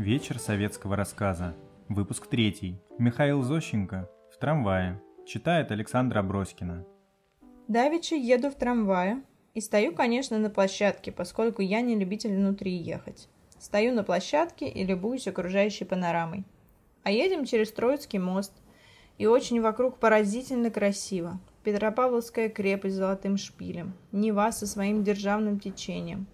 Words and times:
Вечер 0.00 0.38
советского 0.38 0.96
рассказа. 0.96 1.54
Выпуск 1.90 2.26
третий. 2.26 2.80
Михаил 2.96 3.42
Зощенко. 3.42 4.08
В 4.32 4.38
трамвае. 4.38 4.98
Читает 5.26 5.70
Александра 5.70 6.20
Аброськина. 6.20 6.86
Давеча 7.68 8.16
еду 8.16 8.48
в 8.48 8.54
трамвае 8.54 9.22
и 9.52 9.60
стою, 9.60 9.94
конечно, 9.94 10.38
на 10.38 10.48
площадке, 10.48 11.12
поскольку 11.12 11.60
я 11.60 11.82
не 11.82 11.96
любитель 11.96 12.34
внутри 12.34 12.72
ехать. 12.72 13.28
Стою 13.58 13.92
на 13.92 14.02
площадке 14.02 14.70
и 14.70 14.84
любуюсь 14.84 15.28
окружающей 15.28 15.84
панорамой. 15.84 16.44
А 17.02 17.10
едем 17.10 17.44
через 17.44 17.70
Троицкий 17.70 18.18
мост, 18.18 18.54
и 19.18 19.26
очень 19.26 19.60
вокруг 19.60 19.98
поразительно 19.98 20.70
красиво. 20.70 21.38
Петропавловская 21.62 22.48
крепость 22.48 22.94
с 22.94 22.98
золотым 22.98 23.36
шпилем, 23.36 23.92
Нева 24.12 24.50
со 24.50 24.66
своим 24.66 25.04
державным 25.04 25.60
течением. 25.60 26.26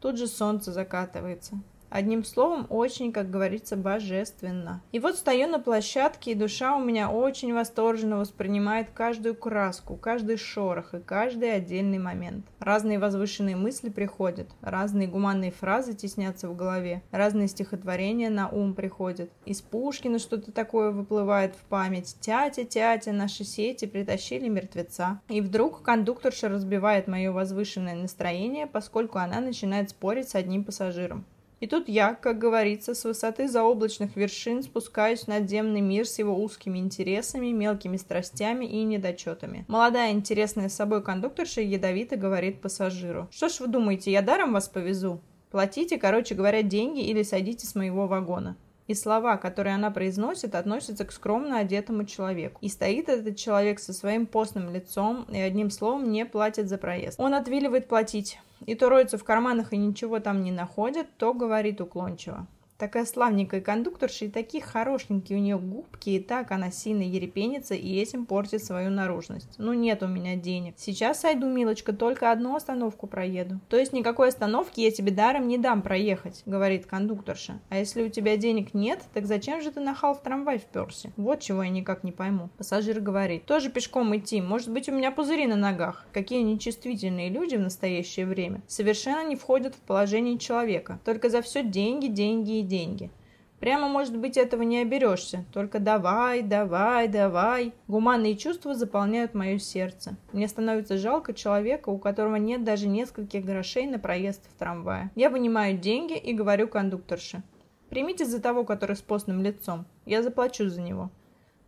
Тут 0.00 0.16
же 0.16 0.26
солнце 0.26 0.72
закатывается. 0.72 1.60
Одним 1.90 2.24
словом, 2.24 2.66
очень, 2.68 3.12
как 3.12 3.30
говорится, 3.30 3.76
божественно. 3.76 4.80
И 4.92 5.00
вот 5.00 5.16
стою 5.16 5.48
на 5.48 5.58
площадке, 5.58 6.32
и 6.32 6.34
душа 6.36 6.76
у 6.76 6.80
меня 6.80 7.10
очень 7.10 7.52
восторженно 7.52 8.16
воспринимает 8.16 8.90
каждую 8.94 9.34
краску, 9.34 9.96
каждый 9.96 10.36
шорох 10.36 10.94
и 10.94 11.00
каждый 11.00 11.52
отдельный 11.52 11.98
момент. 11.98 12.46
Разные 12.60 13.00
возвышенные 13.00 13.56
мысли 13.56 13.88
приходят, 13.88 14.48
разные 14.60 15.08
гуманные 15.08 15.50
фразы 15.50 15.94
теснятся 15.94 16.48
в 16.48 16.54
голове, 16.54 17.02
разные 17.10 17.48
стихотворения 17.48 18.30
на 18.30 18.48
ум 18.48 18.74
приходят. 18.74 19.30
Из 19.44 19.60
Пушкина 19.60 20.20
что-то 20.20 20.52
такое 20.52 20.92
выплывает 20.92 21.56
в 21.56 21.64
память. 21.64 22.16
Тятя, 22.20 22.64
тятя, 22.64 23.10
наши 23.10 23.42
сети 23.42 23.86
притащили 23.86 24.48
мертвеца. 24.48 25.20
И 25.28 25.40
вдруг 25.40 25.82
кондукторша 25.82 26.48
разбивает 26.48 27.08
мое 27.08 27.32
возвышенное 27.32 27.96
настроение, 27.96 28.68
поскольку 28.68 29.18
она 29.18 29.40
начинает 29.40 29.90
спорить 29.90 30.28
с 30.28 30.36
одним 30.36 30.64
пассажиром. 30.64 31.24
И 31.60 31.66
тут 31.66 31.90
я, 31.90 32.14
как 32.14 32.38
говорится, 32.38 32.94
с 32.94 33.04
высоты 33.04 33.46
заоблачных 33.46 34.16
вершин 34.16 34.62
спускаюсь 34.62 35.24
в 35.24 35.28
надземный 35.28 35.82
мир 35.82 36.06
с 36.06 36.18
его 36.18 36.34
узкими 36.42 36.78
интересами, 36.78 37.48
мелкими 37.48 37.98
страстями 37.98 38.64
и 38.64 38.82
недочетами. 38.82 39.66
Молодая, 39.68 40.12
интересная 40.12 40.70
собой 40.70 41.02
кондукторша 41.02 41.60
ядовито 41.60 42.16
говорит 42.16 42.62
пассажиру. 42.62 43.28
«Что 43.30 43.50
ж 43.50 43.60
вы 43.60 43.66
думаете, 43.66 44.10
я 44.10 44.22
даром 44.22 44.54
вас 44.54 44.70
повезу? 44.70 45.20
Платите, 45.50 45.98
короче 45.98 46.34
говоря, 46.34 46.62
деньги 46.62 47.02
или 47.02 47.22
садите 47.22 47.66
с 47.66 47.74
моего 47.74 48.06
вагона» 48.06 48.56
и 48.90 48.94
слова, 48.94 49.36
которые 49.36 49.76
она 49.76 49.92
произносит, 49.92 50.56
относятся 50.56 51.04
к 51.04 51.12
скромно 51.12 51.58
одетому 51.58 52.02
человеку. 52.02 52.58
И 52.60 52.68
стоит 52.68 53.08
этот 53.08 53.36
человек 53.36 53.78
со 53.78 53.92
своим 53.92 54.26
постным 54.26 54.74
лицом 54.74 55.26
и 55.30 55.38
одним 55.38 55.70
словом 55.70 56.10
не 56.10 56.26
платит 56.26 56.68
за 56.68 56.76
проезд. 56.76 57.20
Он 57.20 57.34
отвиливает 57.34 57.86
платить, 57.86 58.40
и 58.66 58.74
то 58.74 58.88
роется 58.88 59.16
в 59.16 59.22
карманах 59.22 59.72
и 59.72 59.76
ничего 59.76 60.18
там 60.18 60.42
не 60.42 60.50
находит, 60.50 61.06
то 61.18 61.32
говорит 61.32 61.80
уклончиво. 61.80 62.48
Такая 62.80 63.04
славненькая 63.04 63.60
кондукторша 63.60 64.24
и 64.24 64.30
такие 64.30 64.62
хорошенькие 64.62 65.36
у 65.36 65.42
нее 65.42 65.58
губки, 65.58 66.08
и 66.08 66.18
так 66.18 66.50
она 66.50 66.70
сильно 66.70 67.02
ерепенится 67.02 67.74
и 67.74 68.00
этим 68.00 68.24
портит 68.24 68.64
свою 68.64 68.88
наружность. 68.88 69.56
Ну 69.58 69.74
нет 69.74 70.02
у 70.02 70.06
меня 70.06 70.34
денег. 70.34 70.76
Сейчас 70.78 71.20
сойду, 71.20 71.46
милочка, 71.46 71.92
только 71.92 72.32
одну 72.32 72.56
остановку 72.56 73.06
проеду. 73.06 73.60
То 73.68 73.76
есть 73.76 73.92
никакой 73.92 74.28
остановки 74.28 74.80
я 74.80 74.90
тебе 74.90 75.12
даром 75.12 75.46
не 75.46 75.58
дам 75.58 75.82
проехать, 75.82 76.42
говорит 76.46 76.86
кондукторша. 76.86 77.60
А 77.68 77.76
если 77.76 78.02
у 78.02 78.08
тебя 78.08 78.38
денег 78.38 78.72
нет, 78.72 79.02
так 79.12 79.26
зачем 79.26 79.60
же 79.60 79.72
ты 79.72 79.80
нахал 79.80 80.14
в 80.14 80.22
трамвай 80.22 80.56
вперся? 80.56 81.10
Вот 81.18 81.40
чего 81.40 81.62
я 81.62 81.68
никак 81.68 82.02
не 82.02 82.12
пойму. 82.12 82.48
Пассажир 82.56 83.00
говорит, 83.00 83.44
тоже 83.44 83.68
пешком 83.68 84.16
идти, 84.16 84.40
может 84.40 84.70
быть 84.70 84.88
у 84.88 84.92
меня 84.92 85.10
пузыри 85.10 85.46
на 85.46 85.56
ногах. 85.56 86.06
Какие 86.14 86.40
нечувствительные 86.40 87.28
люди 87.28 87.56
в 87.56 87.60
настоящее 87.60 88.24
время. 88.24 88.62
Совершенно 88.66 89.28
не 89.28 89.36
входят 89.36 89.74
в 89.74 89.80
положение 89.80 90.38
человека. 90.38 90.98
Только 91.04 91.28
за 91.28 91.42
все 91.42 91.62
деньги, 91.62 92.06
деньги 92.06 92.60
и 92.60 92.69
деньги. 92.70 93.10
Прямо, 93.58 93.88
может 93.88 94.16
быть, 94.16 94.38
этого 94.38 94.62
не 94.62 94.78
оберешься. 94.78 95.44
Только 95.52 95.80
давай, 95.80 96.40
давай, 96.40 97.08
давай. 97.08 97.74
Гуманные 97.88 98.34
чувства 98.34 98.74
заполняют 98.74 99.34
мое 99.34 99.58
сердце. 99.58 100.16
Мне 100.32 100.48
становится 100.48 100.96
жалко 100.96 101.34
человека, 101.34 101.90
у 101.90 101.98
которого 101.98 102.36
нет 102.36 102.64
даже 102.64 102.88
нескольких 102.88 103.44
грошей 103.44 103.86
на 103.86 103.98
проезд 103.98 104.48
в 104.48 104.58
трамвае. 104.58 105.10
Я 105.14 105.28
вынимаю 105.28 105.76
деньги 105.76 106.16
и 106.16 106.32
говорю 106.32 106.68
кондукторше. 106.68 107.42
Примите 107.90 108.24
за 108.24 108.40
того, 108.40 108.64
который 108.64 108.96
с 108.96 109.02
постным 109.02 109.42
лицом. 109.42 109.84
Я 110.06 110.22
заплачу 110.22 110.70
за 110.70 110.80
него. 110.80 111.10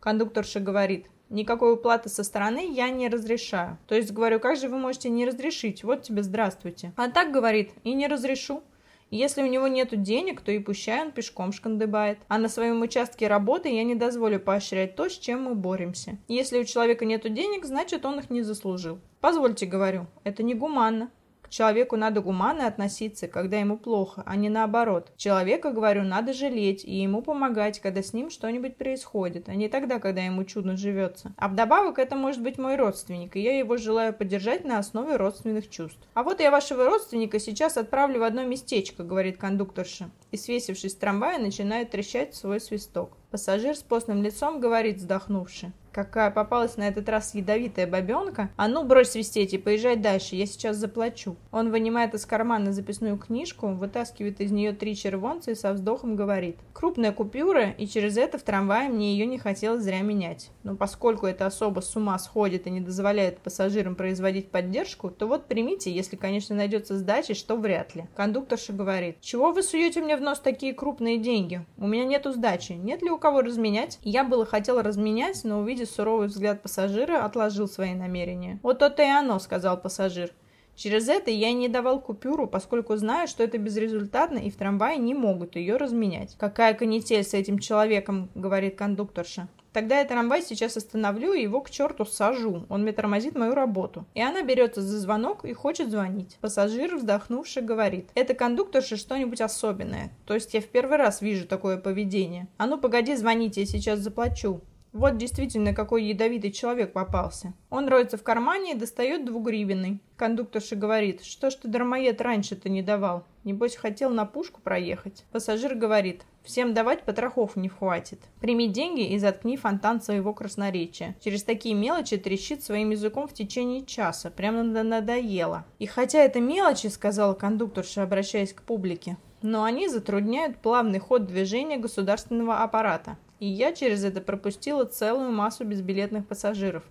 Кондукторша 0.01 0.61
говорит. 0.61 1.09
Никакой 1.29 1.75
уплаты 1.75 2.09
со 2.09 2.25
стороны 2.25 2.73
я 2.73 2.91
не 2.91 3.09
разрешаю. 3.09 3.79
То 3.87 3.95
есть 3.95 4.13
говорю, 4.13 4.39
как 4.39 4.57
же 4.57 4.69
вы 4.69 4.79
можете 4.79 5.11
не 5.11 5.27
разрешить? 5.27 5.83
Вот 5.83 6.03
тебе 6.03 6.23
здравствуйте. 6.23 6.93
А 6.97 7.11
так 7.11 7.33
говорит, 7.33 7.73
и 7.84 7.93
не 7.95 8.07
разрешу. 8.07 8.63
Если 9.12 9.43
у 9.43 9.47
него 9.47 9.69
нету 9.69 9.97
денег, 9.97 10.41
то 10.41 10.50
и 10.50 10.59
пущай 10.59 11.03
он 11.03 11.12
пешком 11.12 11.53
шкандыбает. 11.53 12.19
А 12.28 12.39
на 12.39 12.49
своем 12.49 12.81
участке 12.81 13.28
работы 13.28 13.69
я 13.69 13.84
не 13.84 13.95
дозволю 13.95 14.41
поощрять 14.41 14.97
то, 14.97 15.11
с 15.11 15.19
чем 15.19 15.43
мы 15.43 15.55
боремся. 15.55 16.17
Если 16.28 16.59
у 16.59 16.65
человека 16.65 17.05
нету 17.05 17.28
денег, 17.28 17.67
значит 17.67 18.06
он 18.06 18.21
их 18.21 18.31
не 18.31 18.41
заслужил. 18.41 19.01
Позвольте, 19.21 19.67
говорю, 19.67 20.06
это 20.25 20.43
не 20.43 20.55
гуманно 20.55 21.11
человеку 21.53 21.97
надо 21.97 22.21
гуманно 22.21 22.67
относиться, 22.67 23.29
когда 23.29 23.59
ему 23.59 23.77
плохо, 23.77 24.23
а 24.27 24.37
не 24.37 24.49
наоборот. 24.49 25.13
Человека, 25.17 25.71
говорю, 25.71 26.03
надо 26.03 26.33
жалеть 26.33 26.85
и 26.85 26.97
ему 26.97 27.23
помогать, 27.23 27.79
когда 27.81 28.03
с 28.03 28.13
ним 28.13 28.31
что-нибудь 28.31 28.77
происходит, 28.77 29.49
а 29.49 29.55
не 29.55 29.69
тогда, 29.69 29.99
когда 29.99 30.23
ему 30.23 30.45
чудно 30.45 30.77
живется. 30.77 31.33
А 31.37 31.49
вдобавок 31.49 31.99
это 31.99 32.17
может 32.17 32.43
быть 32.43 32.59
мой 32.59 32.77
родственник, 32.77 33.37
и 33.37 33.41
я 33.41 33.59
его 33.59 33.77
желаю 33.77 34.15
поддержать 34.15 34.65
на 34.65 34.79
основе 34.79 35.17
родственных 35.17 35.69
чувств. 35.69 36.01
А 36.15 36.23
вот 36.23 36.41
я 36.41 36.51
вашего 36.51 36.87
родственника 36.87 37.39
сейчас 37.39 37.77
отправлю 37.77 38.21
в 38.21 38.25
одно 38.25 38.43
местечко, 38.45 39.05
говорит 39.05 39.37
кондукторша, 39.37 40.11
и 40.31 40.37
свесившись 40.37 40.93
с 40.93 40.97
трамвая, 40.97 41.39
начинает 41.39 41.91
трещать 41.91 42.34
свой 42.34 42.61
свисток. 42.61 43.17
Пассажир 43.31 43.77
с 43.77 43.83
постным 43.83 44.23
лицом 44.23 44.61
говорит, 44.61 44.97
вздохнувши. 44.97 45.73
Какая 45.92 46.30
попалась 46.30 46.78
на 46.78 46.88
этот 46.88 47.08
раз 47.10 47.34
ядовитая 47.34 47.86
бабенка? 47.86 48.50
А 48.56 48.66
ну, 48.66 48.82
брось 48.82 49.10
свистеть 49.10 49.53
и 49.53 49.58
поезжай 49.58 49.97
дальше, 49.97 50.36
я 50.36 50.47
сейчас 50.47 50.76
заплачу. 50.76 51.36
Он 51.50 51.70
вынимает 51.70 52.14
из 52.14 52.25
кармана 52.25 52.72
записную 52.72 53.19
книжку, 53.19 53.69
вытаскивает 53.69 54.41
из 54.41 54.50
нее 54.53 54.72
три 54.72 54.97
червонца 54.97 55.50
и 55.50 55.54
со 55.54 55.75
вздохом 55.75 56.16
говорит. 56.16 56.56
Крупная 56.72 57.12
купюра, 57.12 57.70
и 57.70 57.86
через 57.86 58.16
это 58.16 58.38
в 58.38 58.42
трамвае 58.42 58.88
мне 58.88 59.12
ее 59.12 59.26
не 59.26 59.38
хотелось 59.38 59.82
зря 59.82 60.00
менять. 60.00 60.50
Но 60.62 60.76
поскольку 60.76 61.26
эта 61.26 61.44
особа 61.44 61.80
с 61.80 61.94
ума 61.94 62.19
сходит 62.19 62.66
и 62.66 62.70
не 62.70 62.80
дозволяет 62.80 63.38
пассажирам 63.41 63.94
производить 63.94 64.50
поддержку, 64.50 65.10
то 65.10 65.26
вот 65.26 65.47
примите, 65.47 65.92
если, 65.92 66.16
конечно, 66.16 66.56
найдется 66.56 66.97
сдачи, 66.97 67.34
что 67.34 67.56
вряд 67.56 67.94
ли. 67.94 68.06
Кондукторша 68.16 68.72
говорит. 68.72 69.20
Чего 69.20 69.53
вы 69.53 69.62
суете 69.62 70.00
мне 70.00 70.16
в 70.16 70.22
нос 70.22 70.41
такие 70.41 70.72
крупные 70.72 71.19
деньги? 71.19 71.66
У 71.76 71.86
меня 71.86 72.04
нету 72.04 72.32
сдачи. 72.32 72.72
Нет 72.72 73.03
ли 73.03 73.10
у 73.10 73.19
кого 73.19 73.42
разменять? 73.42 73.98
Я 74.03 74.24
было 74.24 74.47
хотела 74.47 74.82
разменять, 74.82 75.44
но 75.44 75.60
увидев 75.82 75.94
суровый 75.94 76.28
взгляд 76.28 76.62
пассажира, 76.62 77.25
отложил 77.25 77.69
свои 77.69 77.94
намерения. 77.94 78.59
«Вот 78.62 78.78
то-то 78.78 79.03
и 79.03 79.06
оно»,— 79.06 79.38
сказал 79.41 79.81
пассажир. 79.81 80.31
Через 80.75 81.09
это 81.09 81.31
я 81.31 81.53
не 81.53 81.69
давал 81.69 82.00
купюру, 82.00 82.47
поскольку 82.47 82.97
знаю, 82.97 83.28
что 83.28 83.43
это 83.44 83.59
безрезультатно 83.59 84.38
и 84.38 84.50
в 84.50 84.56
трамвае 84.56 84.98
не 84.98 85.15
могут 85.15 85.56
ее 85.56 85.76
разменять. 85.76 86.37
«Какая 86.38 86.75
канитель 86.75 87.22
с 87.22 87.34
этим 87.34 87.59
человеком»,— 87.59 88.31
говорит 88.34 88.76
кондукторша. 88.76 89.48
Тогда 89.72 90.00
я 90.00 90.04
трамвай 90.04 90.42
сейчас 90.42 90.76
остановлю 90.76 91.32
и 91.32 91.42
его 91.42 91.62
к 91.62 91.71
черту 91.71 92.04
сажу. 92.04 92.66
Он 92.69 92.82
мне 92.82 92.92
тормозит 92.92 93.34
мою 93.34 93.54
работу. 93.54 94.04
И 94.15 94.21
она 94.21 94.42
берется 94.42 94.82
за 94.82 94.98
звонок 94.98 95.47
и 95.47 95.54
хочет 95.54 95.91
звонить. 95.91 96.37
Пассажир, 96.42 96.97
вздохнувший, 96.97 97.62
говорит. 97.62 98.10
Это 98.15 98.34
кондукторша 98.34 98.97
что-нибудь 98.97 99.41
особенное. 99.41 100.10
То 100.26 100.34
есть 100.34 100.53
я 100.53 100.60
в 100.60 100.66
первый 100.66 100.98
раз 100.98 101.22
вижу 101.22 101.47
такое 101.47 101.78
поведение. 101.78 102.48
А 102.59 102.66
ну 102.66 102.78
погоди 102.78 103.16
звонить, 103.16 103.56
я 103.56 103.65
сейчас 103.65 104.01
заплачу. 104.01 104.60
Вот 104.92 105.16
действительно 105.16 105.72
какой 105.72 106.04
ядовитый 106.04 106.53
человек 106.53 106.92
попался. 106.92 107.54
Он 107.71 107.89
роется 107.89 108.18
в 108.18 108.22
кармане 108.22 108.72
и 108.72 108.78
достает 108.78 109.24
двугривенный. 109.24 110.00
Кондукторша 110.16 110.77
говорит, 110.77 111.24
что 111.24 111.48
ж 111.48 111.54
ты 111.54 111.68
дармоед 111.68 112.21
раньше-то 112.21 112.68
не 112.68 112.83
давал? 112.83 113.24
Небось 113.44 113.74
хотел 113.74 114.10
на 114.10 114.27
пушку 114.27 114.60
проехать. 114.60 115.24
Пассажир 115.33 115.74
говорит, 115.74 116.24
всем 116.44 116.74
давать 116.74 117.04
потрохов 117.04 117.56
не 117.56 117.71
хватит. 117.71 118.21
Прими 118.41 118.68
деньги 118.68 119.09
и 119.09 119.18
заткни 119.18 119.56
фонтан 119.56 120.03
своего 120.03 120.34
красноречия. 120.34 121.16
Через 121.21 121.42
такие 121.42 121.74
мелочи 121.74 122.18
трещит 122.18 122.62
своим 122.62 122.91
языком 122.91 123.27
в 123.27 123.33
течение 123.33 123.86
часа. 123.86 124.30
Прямо 124.30 124.62
надоело. 124.62 125.65
И 125.78 125.86
хотя 125.86 126.18
это 126.18 126.38
мелочи, 126.38 126.88
сказала 126.88 127.33
кондукторша, 127.33 128.03
обращаясь 128.03 128.53
к 128.53 128.62
публике, 128.62 129.16
но 129.41 129.65
они 129.65 129.88
затрудняют 129.88 130.59
плавный 130.59 130.98
ход 130.98 131.27
движения 131.27 131.78
государственного 131.78 132.62
аппарата 132.62 133.16
и 133.42 133.47
я 133.47 133.72
через 133.72 134.04
это 134.04 134.21
пропустила 134.21 134.84
целую 134.84 135.33
массу 135.33 135.65
безбилетных 135.65 136.28
пассажиров. 136.28 136.84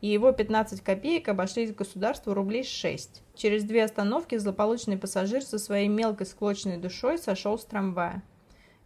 И 0.00 0.08
его 0.08 0.32
15 0.32 0.80
копеек 0.80 1.28
обошлись 1.28 1.72
государству 1.72 2.34
рублей 2.34 2.64
6. 2.64 3.22
Через 3.36 3.62
две 3.62 3.84
остановки 3.84 4.36
злополучный 4.36 4.98
пассажир 4.98 5.42
со 5.42 5.60
своей 5.60 5.86
мелкой 5.86 6.26
склочной 6.26 6.76
душой 6.76 7.18
сошел 7.18 7.56
с 7.56 7.64
трамвая. 7.64 8.24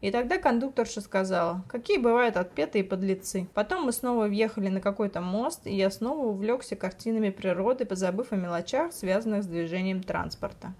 И 0.02 0.10
тогда 0.10 0.36
кондукторша 0.36 1.00
сказала, 1.00 1.64
какие 1.70 1.96
бывают 1.96 2.36
отпетые 2.36 2.84
подлецы. 2.84 3.48
Потом 3.54 3.84
мы 3.84 3.92
снова 3.92 4.26
въехали 4.26 4.68
на 4.68 4.82
какой-то 4.82 5.22
мост, 5.22 5.66
и 5.66 5.74
я 5.74 5.90
снова 5.90 6.26
увлекся 6.26 6.76
картинами 6.76 7.30
природы, 7.30 7.86
позабыв 7.86 8.32
о 8.32 8.36
мелочах, 8.36 8.92
связанных 8.92 9.42
с 9.42 9.46
движением 9.46 10.02
транспорта. 10.02 10.74